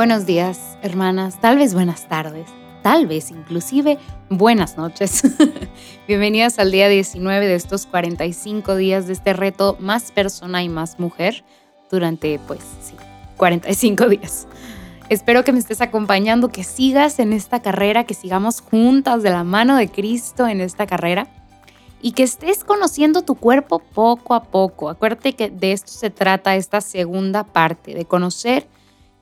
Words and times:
Buenos 0.00 0.24
días, 0.24 0.78
hermanas, 0.80 1.40
tal 1.42 1.58
vez 1.58 1.74
buenas 1.74 2.08
tardes, 2.08 2.46
tal 2.82 3.06
vez 3.06 3.30
inclusive 3.30 3.98
buenas 4.30 4.78
noches. 4.78 5.22
Bienvenidas 6.08 6.58
al 6.58 6.72
día 6.72 6.88
19 6.88 7.46
de 7.46 7.54
estos 7.54 7.84
45 7.84 8.76
días 8.76 9.06
de 9.06 9.12
este 9.12 9.34
reto 9.34 9.76
más 9.78 10.10
persona 10.10 10.62
y 10.62 10.70
más 10.70 10.98
mujer 10.98 11.44
durante, 11.90 12.38
pues 12.46 12.60
sí, 12.80 12.94
45 13.36 14.08
días. 14.08 14.48
Espero 15.10 15.44
que 15.44 15.52
me 15.52 15.58
estés 15.58 15.82
acompañando, 15.82 16.48
que 16.48 16.64
sigas 16.64 17.18
en 17.18 17.34
esta 17.34 17.60
carrera, 17.60 18.04
que 18.04 18.14
sigamos 18.14 18.62
juntas 18.62 19.22
de 19.22 19.30
la 19.30 19.44
mano 19.44 19.76
de 19.76 19.90
Cristo 19.90 20.46
en 20.46 20.62
esta 20.62 20.86
carrera 20.86 21.28
y 22.02 22.12
que 22.12 22.22
estés 22.22 22.64
conociendo 22.64 23.22
tu 23.22 23.34
cuerpo 23.34 23.78
poco 23.78 24.34
a 24.34 24.44
poco. 24.44 24.88
Acuérdate 24.88 25.34
que 25.34 25.50
de 25.50 25.72
esto 25.72 25.92
se 25.92 26.10
trata 26.10 26.56
esta 26.56 26.80
segunda 26.80 27.44
parte, 27.44 27.94
de 27.94 28.04
conocer 28.04 28.66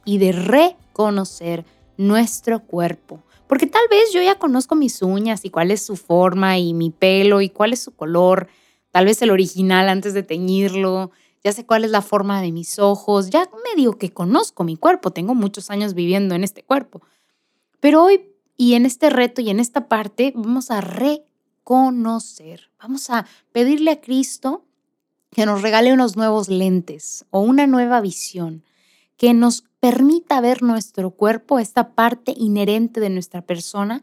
y 0.04 0.18
de 0.18 0.32
reconocer 0.32 1.64
nuestro 1.96 2.60
cuerpo. 2.60 3.20
Porque 3.46 3.66
tal 3.66 3.82
vez 3.90 4.12
yo 4.12 4.22
ya 4.22 4.36
conozco 4.36 4.74
mis 4.74 5.02
uñas 5.02 5.44
y 5.44 5.50
cuál 5.50 5.70
es 5.70 5.82
su 5.82 5.96
forma 5.96 6.58
y 6.58 6.74
mi 6.74 6.90
pelo 6.90 7.40
y 7.40 7.48
cuál 7.48 7.72
es 7.72 7.82
su 7.82 7.92
color, 7.92 8.48
tal 8.90 9.06
vez 9.06 9.20
el 9.22 9.30
original 9.30 9.88
antes 9.88 10.14
de 10.14 10.22
teñirlo, 10.22 11.10
ya 11.42 11.52
sé 11.52 11.64
cuál 11.64 11.84
es 11.84 11.90
la 11.90 12.02
forma 12.02 12.42
de 12.42 12.52
mis 12.52 12.78
ojos, 12.78 13.30
ya 13.30 13.48
medio 13.74 13.98
que 13.98 14.12
conozco 14.12 14.64
mi 14.64 14.76
cuerpo, 14.76 15.12
tengo 15.12 15.34
muchos 15.34 15.70
años 15.70 15.94
viviendo 15.94 16.34
en 16.34 16.44
este 16.44 16.62
cuerpo. 16.62 17.00
Pero 17.80 18.04
hoy 18.04 18.34
y 18.56 18.74
en 18.74 18.86
este 18.86 19.08
reto 19.08 19.40
y 19.40 19.50
en 19.50 19.60
esta 19.60 19.88
parte 19.88 20.32
vamos 20.34 20.70
a 20.70 20.80
reconocer, 21.68 22.70
vamos 22.80 23.10
a 23.10 23.26
pedirle 23.52 23.90
a 23.90 24.00
Cristo 24.00 24.64
que 25.30 25.44
nos 25.44 25.60
regale 25.60 25.92
unos 25.92 26.16
nuevos 26.16 26.48
lentes 26.48 27.26
o 27.30 27.40
una 27.40 27.66
nueva 27.66 28.00
visión, 28.00 28.64
que 29.18 29.34
nos 29.34 29.64
permita 29.78 30.40
ver 30.40 30.62
nuestro 30.62 31.10
cuerpo, 31.10 31.58
esta 31.58 31.90
parte 31.90 32.32
inherente 32.34 33.00
de 33.00 33.10
nuestra 33.10 33.42
persona, 33.42 34.02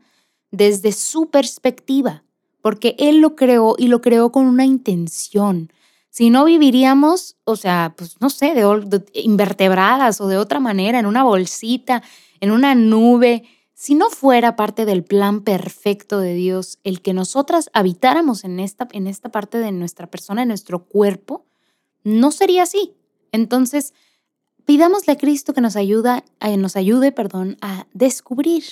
desde 0.51 0.91
su 0.91 1.31
perspectiva, 1.31 2.23
porque 2.61 2.95
Él 2.99 3.17
lo 3.17 3.35
creó 3.35 3.73
y 3.79 3.87
lo 3.87 3.99
creó 3.99 4.31
con 4.31 4.45
una 4.45 4.65
intención. 4.65 5.73
Si 6.11 6.29
no 6.29 6.45
viviríamos, 6.45 7.35
o 7.45 7.55
sea, 7.55 7.95
pues 7.97 8.21
no 8.21 8.29
sé, 8.29 8.53
de, 8.53 9.05
invertebradas 9.15 10.21
o 10.21 10.27
de 10.27 10.37
otra 10.37 10.59
manera, 10.59 10.99
en 10.99 11.07
una 11.07 11.23
bolsita, 11.23 12.03
en 12.41 12.51
una 12.51 12.75
nube, 12.75 13.43
si 13.75 13.93
no 13.93 14.09
fuera 14.09 14.55
parte 14.55 14.85
del 14.85 15.03
plan 15.03 15.41
perfecto 15.41 16.19
de 16.19 16.33
Dios 16.33 16.79
el 16.85 17.01
que 17.01 17.13
nosotras 17.13 17.69
habitáramos 17.73 18.45
en 18.45 18.61
esta, 18.61 18.87
en 18.93 19.05
esta 19.05 19.29
parte 19.29 19.57
de 19.57 19.73
nuestra 19.73 20.07
persona, 20.09 20.43
en 20.43 20.47
nuestro 20.47 20.85
cuerpo, 20.85 21.45
no 22.05 22.31
sería 22.31 22.63
así. 22.63 22.93
Entonces, 23.33 23.93
pidámosle 24.63 25.13
a 25.13 25.17
Cristo 25.17 25.53
que 25.53 25.59
nos, 25.59 25.75
ayuda, 25.75 26.23
eh, 26.39 26.55
nos 26.55 26.77
ayude 26.77 27.11
perdón, 27.11 27.57
a 27.59 27.85
descubrir 27.93 28.63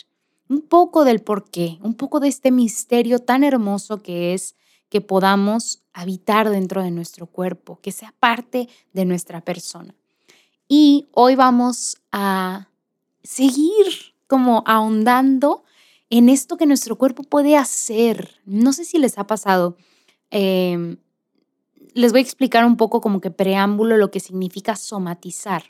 un 0.47 0.61
poco 0.61 1.03
del 1.03 1.19
porqué, 1.19 1.79
un 1.81 1.95
poco 1.95 2.21
de 2.21 2.29
este 2.29 2.51
misterio 2.51 3.19
tan 3.19 3.43
hermoso 3.43 4.01
que 4.01 4.33
es 4.33 4.55
que 4.87 5.01
podamos 5.01 5.83
habitar 5.91 6.49
dentro 6.49 6.81
de 6.81 6.91
nuestro 6.91 7.27
cuerpo, 7.27 7.77
que 7.81 7.91
sea 7.91 8.13
parte 8.21 8.69
de 8.93 9.03
nuestra 9.03 9.41
persona. 9.41 9.93
Y 10.69 11.07
hoy 11.11 11.35
vamos 11.35 11.97
a 12.13 12.69
seguir 13.21 14.12
como 14.33 14.63
ahondando 14.65 15.63
en 16.09 16.27
esto 16.27 16.57
que 16.57 16.65
nuestro 16.65 16.97
cuerpo 16.97 17.21
puede 17.21 17.55
hacer. 17.55 18.41
No 18.45 18.73
sé 18.73 18.83
si 18.83 18.97
les 18.97 19.19
ha 19.19 19.27
pasado. 19.27 19.77
Em, 20.31 20.97
les 21.93 22.11
voy 22.11 22.21
a 22.21 22.23
explicar 22.23 22.65
un 22.65 22.75
poco 22.75 22.99
como 22.99 23.21
que 23.21 23.29
preámbulo 23.29 23.95
lo 23.95 24.09
que 24.09 24.19
significa 24.19 24.75
somatizar. 24.75 25.65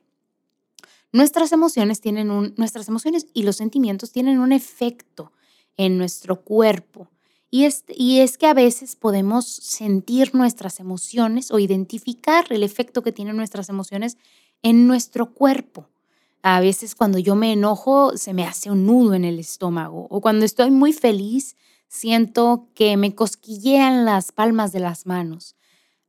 Nuestras 1.11 1.51
emociones 1.51 1.99
tienen 1.99 2.31
un, 2.31 2.53
nuestras 2.55 2.87
emociones 2.87 3.27
y 3.33 3.43
los 3.43 3.57
sentimientos 3.57 4.13
tienen 4.13 4.39
un 4.39 4.53
efecto 4.53 5.33
en 5.75 5.97
nuestro 5.97 6.39
cuerpo. 6.39 7.09
Y 7.51 7.65
es, 7.65 7.83
y 7.89 8.21
es 8.21 8.37
que 8.37 8.47
a 8.47 8.53
veces 8.53 8.95
podemos 8.95 9.45
sentir 9.45 10.33
nuestras 10.33 10.79
emociones 10.79 11.51
o 11.51 11.59
identificar 11.59 12.45
el 12.49 12.63
efecto 12.63 13.03
que 13.03 13.11
tienen 13.11 13.35
nuestras 13.35 13.67
emociones 13.67 14.17
en 14.61 14.87
nuestro 14.87 15.33
cuerpo. 15.33 15.89
A 16.43 16.59
veces 16.59 16.93
cuando 16.93 17.19
yo 17.19 17.35
me 17.35 17.53
enojo 17.53 18.17
se 18.17 18.33
me 18.33 18.45
hace 18.45 18.69
un 18.69 18.85
nudo 18.85 19.13
en 19.13 19.23
el 19.23 19.39
estómago 19.39 20.07
o 20.09 20.19
cuando 20.19 20.43
estoy 20.43 20.71
muy 20.71 20.91
feliz 20.91 21.55
siento 21.87 22.67
que 22.75 22.97
me 22.97 23.15
cosquillean 23.15 24.03
las 24.03 24.33
palmas 24.33 24.73
de 24.73 24.81
las 24.81 25.05
manos. 25.05 25.55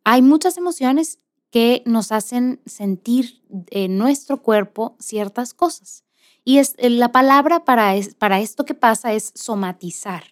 Hay 0.02 0.22
muchas 0.22 0.56
emociones 0.56 1.20
que 1.50 1.84
nos 1.86 2.10
hacen 2.10 2.60
sentir 2.66 3.44
en 3.70 3.96
nuestro 3.96 4.42
cuerpo 4.42 4.96
ciertas 4.98 5.54
cosas. 5.54 6.02
Y 6.42 6.58
es, 6.58 6.74
eh, 6.78 6.90
la 6.90 7.12
palabra 7.12 7.64
para, 7.64 7.94
para 8.18 8.40
esto 8.40 8.64
que 8.64 8.74
pasa 8.74 9.12
es 9.12 9.30
somatizar. 9.36 10.24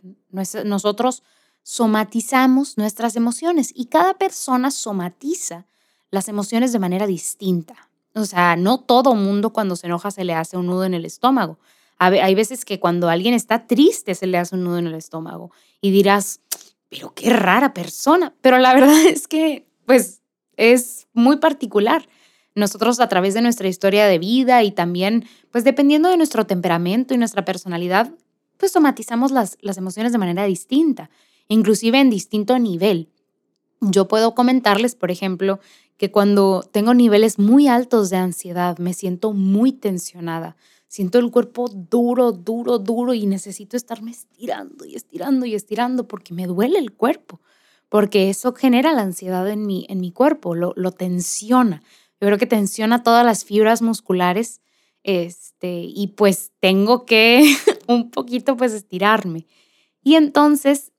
Nosotros 0.65 1.23
somatizamos 1.63 2.77
nuestras 2.77 3.15
emociones 3.15 3.73
y 3.73 3.87
cada 3.87 4.15
persona 4.15 4.73
somatiza 4.73 5.67
las 6.11 6.29
emociones 6.29 6.73
de 6.73 6.81
manera 6.81 7.07
distinta. 7.07 7.92
O 8.15 8.25
sea, 8.25 8.57
no 8.57 8.81
todo 8.81 9.15
mundo 9.15 9.53
cuando 9.53 9.77
se 9.77 9.87
enoja 9.87 10.11
se 10.11 10.25
le 10.25 10.35
hace 10.35 10.57
un 10.57 10.67
nudo 10.67 10.85
en 10.85 10.95
el 10.95 11.05
estómago. 11.05 11.59
Hay 11.99 12.35
veces 12.35 12.65
que 12.65 12.81
cuando 12.81 13.09
alguien 13.09 13.33
está 13.33 13.67
triste 13.67 14.15
se 14.15 14.27
le 14.27 14.37
hace 14.37 14.57
un 14.57 14.65
nudo 14.65 14.79
en 14.79 14.89
el 14.89 14.95
estómago 14.95 15.53
y 15.81 15.93
dirás, 15.93 16.41
pero 16.89 17.15
qué 17.15 17.31
rara 17.31 17.73
persona. 17.73 18.35
Pero 18.41 18.59
la 18.59 18.75
verdad 18.75 19.01
es 19.07 19.29
que, 19.29 19.69
pues, 19.87 20.21
es 20.57 21.07
muy 21.13 21.37
particular 21.37 22.09
nosotros 22.55 23.01
a 23.01 23.09
través 23.09 23.35
de 23.35 23.41
nuestra 23.41 23.69
historia 23.69 24.07
de 24.07 24.19
vida 24.19 24.63
y 24.63 24.73
también, 24.73 25.25
pues 25.51 25.65
dependiendo 25.65 26.11
de 26.11 26.17
nuestro 26.17 26.45
temperamento 26.45 27.15
y 27.15 27.19
nuestra 27.19 27.45
personalidad, 27.45 28.13
pues 28.59 28.73
somatizamos 28.73 29.31
las, 29.31 29.57
las 29.61 29.79
emociones 29.79 30.13
de 30.13 30.19
manera 30.19 30.45
distinta, 30.45 31.09
inclusive 31.49 31.99
en 31.99 32.11
distinto 32.11 32.59
nivel. 32.59 33.09
Yo 33.83 34.07
puedo 34.07 34.35
comentarles, 34.37 34.95
por 34.95 35.11
ejemplo, 35.11 35.59
que 35.97 36.13
cuando 36.13 36.63
tengo 36.71 36.95
niveles 36.95 37.41
muy 37.41 37.67
altos 37.67 38.11
de 38.11 38.17
ansiedad, 38.17 38.79
me 38.79 38.95
siento 38.95 39.33
muy 39.33 39.73
tensionada, 39.73 40.57
siento 40.87 41.19
el 41.19 41.33
cuerpo 41.33 41.69
duro, 41.69 42.31
duro, 42.31 42.79
duro 42.79 43.13
y 43.13 43.27
necesito 43.27 43.77
estarme 43.77 44.13
estirando 44.13 44.85
y 44.85 44.95
estirando 44.95 45.47
y 45.47 45.57
estirando 45.57 46.07
porque 46.07 46.33
me 46.33 46.47
duele 46.47 46.79
el 46.79 46.93
cuerpo, 46.93 47.41
porque 47.89 48.31
eso 48.31 48.53
genera 48.55 48.93
la 48.93 49.03
ansiedad 49.03 49.49
en 49.49 49.67
mi, 49.67 49.85
en 49.89 50.01
mi 50.01 50.13
cuerpo, 50.13 50.55
lo, 50.55 50.73
lo 50.77 50.93
tensiona. 50.93 51.83
Yo 52.21 52.29
creo 52.29 52.39
que 52.39 52.47
tensiona 52.47 53.03
todas 53.03 53.27
las 53.27 53.45
fibras 53.45 53.83
musculares 53.83 54.61
este, 55.03 55.83
y 55.83 56.15
pues 56.17 56.53
tengo 56.61 57.05
que 57.05 57.57
un 57.89 58.13
poquito 58.13 58.57
pues 58.57 58.73
estirarme. 58.75 59.49
Y 60.05 60.15
entonces 60.15 60.93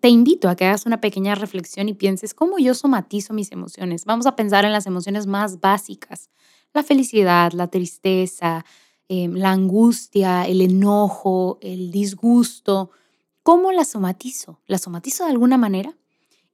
te 0.00 0.08
invito 0.08 0.48
a 0.48 0.56
que 0.56 0.66
hagas 0.66 0.86
una 0.86 1.00
pequeña 1.00 1.34
reflexión 1.34 1.88
y 1.88 1.94
pienses 1.94 2.34
cómo 2.34 2.58
yo 2.58 2.74
somatizo 2.74 3.34
mis 3.34 3.52
emociones. 3.52 4.04
Vamos 4.04 4.26
a 4.26 4.36
pensar 4.36 4.64
en 4.64 4.72
las 4.72 4.86
emociones 4.86 5.26
más 5.26 5.60
básicas, 5.60 6.30
la 6.74 6.82
felicidad, 6.82 7.52
la 7.52 7.68
tristeza, 7.68 8.64
em, 9.08 9.34
la 9.34 9.50
angustia, 9.52 10.46
el 10.46 10.60
enojo, 10.60 11.58
el 11.60 11.90
disgusto. 11.90 12.90
¿Cómo 13.42 13.72
las 13.72 13.88
somatizo? 13.88 14.60
¿Las 14.66 14.82
somatizo 14.82 15.24
de 15.24 15.30
alguna 15.32 15.58
manera? 15.58 15.96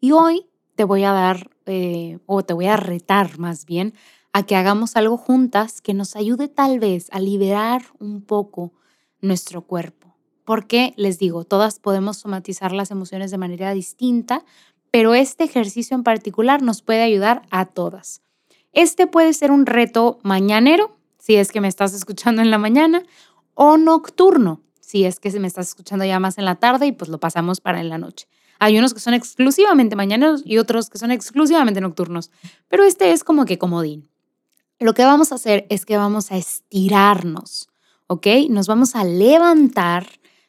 Y 0.00 0.12
hoy 0.12 0.46
te 0.76 0.84
voy 0.84 1.04
a 1.04 1.12
dar, 1.12 1.50
eh, 1.66 2.18
o 2.26 2.44
te 2.44 2.54
voy 2.54 2.66
a 2.66 2.76
retar 2.76 3.38
más 3.38 3.66
bien, 3.66 3.94
a 4.32 4.44
que 4.44 4.56
hagamos 4.56 4.96
algo 4.96 5.16
juntas 5.16 5.80
que 5.80 5.94
nos 5.94 6.14
ayude 6.14 6.48
tal 6.48 6.78
vez 6.78 7.08
a 7.10 7.18
liberar 7.18 7.82
un 7.98 8.22
poco 8.22 8.72
nuestro 9.20 9.62
cuerpo. 9.62 9.97
Porque, 10.48 10.94
les 10.96 11.18
digo, 11.18 11.44
todas 11.44 11.78
podemos 11.78 12.16
somatizar 12.16 12.72
las 12.72 12.90
emociones 12.90 13.30
de 13.30 13.36
manera 13.36 13.74
distinta, 13.74 14.46
pero 14.90 15.12
este 15.12 15.44
ejercicio 15.44 15.94
en 15.94 16.02
particular 16.02 16.62
nos 16.62 16.80
puede 16.80 17.02
ayudar 17.02 17.42
a 17.50 17.66
todas. 17.66 18.22
Este 18.72 19.06
puede 19.06 19.34
ser 19.34 19.50
un 19.50 19.66
reto 19.66 20.18
mañanero, 20.22 20.96
si 21.18 21.36
es 21.36 21.52
que 21.52 21.60
me 21.60 21.68
estás 21.68 21.92
escuchando 21.92 22.40
en 22.40 22.50
la 22.50 22.56
mañana, 22.56 23.02
o 23.52 23.76
nocturno, 23.76 24.62
si 24.80 25.04
es 25.04 25.20
que 25.20 25.38
me 25.38 25.46
estás 25.46 25.68
escuchando 25.68 26.06
ya 26.06 26.18
más 26.18 26.38
en 26.38 26.46
la 26.46 26.54
tarde 26.54 26.86
y 26.86 26.92
pues 26.92 27.10
lo 27.10 27.20
pasamos 27.20 27.60
para 27.60 27.82
en 27.82 27.90
la 27.90 27.98
noche. 27.98 28.26
Hay 28.58 28.78
unos 28.78 28.94
que 28.94 29.00
son 29.00 29.12
exclusivamente 29.12 29.96
mañaneros 29.96 30.40
y 30.46 30.56
otros 30.56 30.88
que 30.88 30.96
son 30.96 31.10
exclusivamente 31.10 31.82
nocturnos, 31.82 32.30
pero 32.68 32.84
este 32.84 33.12
es 33.12 33.22
como 33.22 33.44
que 33.44 33.58
comodín. 33.58 34.08
Lo 34.80 34.94
que 34.94 35.04
vamos 35.04 35.30
a 35.30 35.34
hacer 35.34 35.66
es 35.68 35.84
que 35.84 35.98
vamos 35.98 36.32
a 36.32 36.38
estirarnos, 36.38 37.68
¿ok? 38.06 38.26
Nos 38.48 38.66
vamos 38.66 38.96
a 38.96 39.04
levantar, 39.04 40.06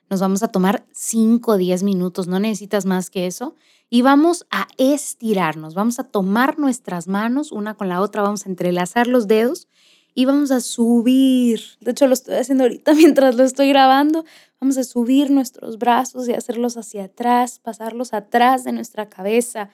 nos 0.09 0.19
vamos 0.19 0.43
a 0.43 0.47
tomar 0.47 0.85
5 0.91 1.51
o 1.51 1.57
10 1.57 1.83
minutos, 1.83 2.27
no 2.27 2.39
necesitas 2.39 2.85
más 2.85 3.09
que 3.09 3.27
eso, 3.27 3.55
y 3.89 4.01
vamos 4.01 4.45
a 4.51 4.67
estirarnos, 4.77 5.73
vamos 5.73 5.99
a 5.99 6.03
tomar 6.03 6.59
nuestras 6.59 7.07
manos 7.07 7.51
una 7.51 7.75
con 7.75 7.89
la 7.89 8.01
otra, 8.01 8.21
vamos 8.21 8.45
a 8.45 8.49
entrelazar 8.49 9.07
los 9.07 9.27
dedos 9.27 9.67
y 10.13 10.25
vamos 10.25 10.51
a 10.51 10.59
subir. 10.59 11.61
De 11.79 11.91
hecho, 11.91 12.07
lo 12.07 12.13
estoy 12.13 12.35
haciendo 12.35 12.65
ahorita 12.65 12.93
mientras 12.95 13.35
lo 13.35 13.43
estoy 13.43 13.69
grabando. 13.69 14.25
Vamos 14.59 14.77
a 14.77 14.83
subir 14.83 15.31
nuestros 15.31 15.77
brazos 15.77 16.27
y 16.27 16.33
hacerlos 16.33 16.77
hacia 16.77 17.05
atrás, 17.05 17.59
pasarlos 17.59 18.13
atrás 18.13 18.63
de 18.63 18.73
nuestra 18.73 19.09
cabeza. 19.09 19.69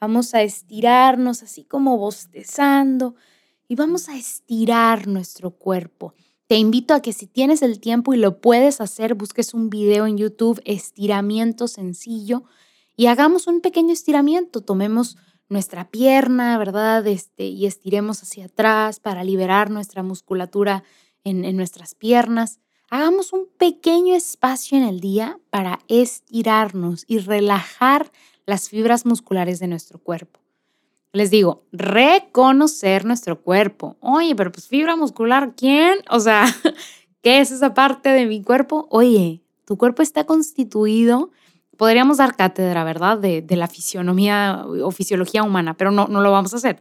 Vamos 0.00 0.34
a 0.34 0.42
estirarnos 0.42 1.42
así 1.42 1.64
como 1.64 1.98
bostezando 1.98 3.14
y 3.68 3.74
vamos 3.74 4.08
a 4.08 4.16
estirar 4.16 5.06
nuestro 5.06 5.50
cuerpo. 5.50 6.14
Te 6.50 6.56
invito 6.56 6.94
a 6.94 7.00
que 7.00 7.12
si 7.12 7.28
tienes 7.28 7.62
el 7.62 7.78
tiempo 7.78 8.12
y 8.12 8.16
lo 8.16 8.40
puedes 8.40 8.80
hacer, 8.80 9.14
busques 9.14 9.54
un 9.54 9.70
video 9.70 10.08
en 10.08 10.18
YouTube, 10.18 10.60
estiramiento 10.64 11.68
sencillo, 11.68 12.42
y 12.96 13.06
hagamos 13.06 13.46
un 13.46 13.60
pequeño 13.60 13.92
estiramiento. 13.92 14.60
Tomemos 14.60 15.16
nuestra 15.48 15.92
pierna, 15.92 16.58
¿verdad? 16.58 17.06
Este, 17.06 17.44
y 17.44 17.66
estiremos 17.66 18.24
hacia 18.24 18.46
atrás 18.46 18.98
para 18.98 19.22
liberar 19.22 19.70
nuestra 19.70 20.02
musculatura 20.02 20.82
en, 21.22 21.44
en 21.44 21.56
nuestras 21.56 21.94
piernas. 21.94 22.58
Hagamos 22.90 23.32
un 23.32 23.46
pequeño 23.56 24.16
espacio 24.16 24.76
en 24.76 24.82
el 24.82 24.98
día 24.98 25.38
para 25.50 25.78
estirarnos 25.86 27.04
y 27.06 27.18
relajar 27.18 28.10
las 28.44 28.68
fibras 28.68 29.06
musculares 29.06 29.60
de 29.60 29.68
nuestro 29.68 30.00
cuerpo. 30.00 30.40
Les 31.12 31.30
digo, 31.30 31.64
reconocer 31.72 33.04
nuestro 33.04 33.42
cuerpo. 33.42 33.96
Oye, 34.00 34.34
pero 34.36 34.52
pues 34.52 34.68
fibra 34.68 34.94
muscular, 34.94 35.54
¿quién? 35.56 35.98
O 36.08 36.20
sea, 36.20 36.44
¿qué 37.22 37.40
es 37.40 37.50
esa 37.50 37.74
parte 37.74 38.10
de 38.10 38.26
mi 38.26 38.42
cuerpo? 38.42 38.86
Oye, 38.90 39.42
tu 39.64 39.76
cuerpo 39.76 40.02
está 40.02 40.24
constituido, 40.24 41.30
podríamos 41.76 42.18
dar 42.18 42.36
cátedra, 42.36 42.84
¿verdad? 42.84 43.18
De, 43.18 43.44
la 43.56 43.66
fisionomía 43.66 44.64
o 44.66 44.90
fisiología 44.92 45.42
humana, 45.42 45.76
pero 45.76 45.90
no, 45.90 46.06
no 46.06 46.20
lo 46.20 46.30
vamos 46.30 46.54
a 46.54 46.58
hacer. 46.58 46.80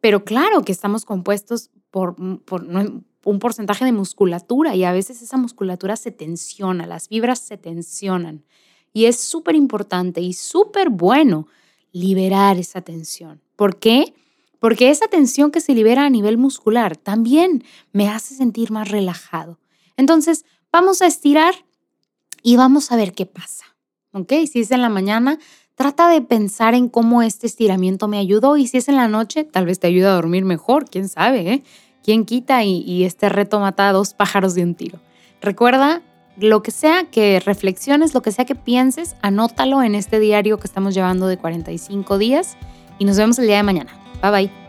Pero 0.00 0.24
claro 0.24 0.62
que 0.62 0.72
estamos 0.72 1.04
compuestos 1.04 1.70
por, 1.90 2.14
por 2.44 2.62
un 2.62 3.38
porcentaje 3.38 3.84
de 3.84 3.92
musculatura 3.92 4.76
y 4.76 4.84
a 4.84 4.92
veces 4.92 5.22
esa 5.22 5.36
musculatura 5.36 5.96
se 5.96 6.10
tensiona, 6.10 6.86
las 6.86 7.08
fibras 7.08 7.38
se 7.40 7.56
tensionan. 7.56 8.44
Y 8.92 9.06
es 9.06 9.18
súper 9.18 9.56
importante 9.56 10.20
y 10.20 10.34
súper 10.34 10.90
bueno 10.90 11.48
liberar 11.90 12.58
esa 12.58 12.82
tensión. 12.82 13.43
¿Por 13.56 13.78
qué? 13.78 14.14
Porque 14.58 14.90
esa 14.90 15.08
tensión 15.08 15.50
que 15.50 15.60
se 15.60 15.74
libera 15.74 16.06
a 16.06 16.10
nivel 16.10 16.38
muscular 16.38 16.96
también 16.96 17.64
me 17.92 18.08
hace 18.08 18.34
sentir 18.34 18.70
más 18.70 18.88
relajado. 18.88 19.58
Entonces, 19.96 20.44
vamos 20.72 21.02
a 21.02 21.06
estirar 21.06 21.54
y 22.42 22.56
vamos 22.56 22.90
a 22.90 22.96
ver 22.96 23.12
qué 23.12 23.26
pasa. 23.26 23.64
¿Ok? 24.12 24.32
Si 24.50 24.60
es 24.60 24.70
en 24.70 24.82
la 24.82 24.88
mañana, 24.88 25.38
trata 25.74 26.08
de 26.08 26.22
pensar 26.22 26.74
en 26.74 26.88
cómo 26.88 27.22
este 27.22 27.46
estiramiento 27.46 28.08
me 28.08 28.18
ayudó 28.18 28.56
y 28.56 28.66
si 28.66 28.78
es 28.78 28.88
en 28.88 28.96
la 28.96 29.08
noche, 29.08 29.44
tal 29.44 29.66
vez 29.66 29.80
te 29.80 29.88
ayude 29.88 30.06
a 30.06 30.14
dormir 30.14 30.44
mejor, 30.44 30.88
quién 30.88 31.08
sabe, 31.08 31.52
¿eh? 31.52 31.62
¿Quién 32.02 32.24
quita 32.24 32.62
y, 32.64 32.82
y 32.82 33.04
este 33.04 33.28
reto 33.28 33.60
mata 33.60 33.88
a 33.88 33.92
dos 33.92 34.14
pájaros 34.14 34.54
de 34.54 34.62
un 34.62 34.74
tiro? 34.74 35.00
Recuerda, 35.40 36.02
lo 36.36 36.62
que 36.62 36.70
sea 36.70 37.04
que 37.04 37.40
reflexiones, 37.40 38.14
lo 38.14 38.22
que 38.22 38.32
sea 38.32 38.44
que 38.44 38.54
pienses, 38.54 39.16
anótalo 39.22 39.82
en 39.82 39.94
este 39.94 40.20
diario 40.20 40.58
que 40.58 40.66
estamos 40.66 40.94
llevando 40.94 41.26
de 41.26 41.38
45 41.38 42.18
días 42.18 42.56
y 42.98 43.04
nos 43.04 43.16
vemos 43.16 43.38
el 43.38 43.46
día 43.46 43.56
de 43.58 43.62
mañana. 43.62 43.92
Bye 44.22 44.30
bye. 44.30 44.63